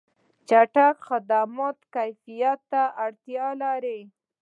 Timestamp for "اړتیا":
3.03-3.47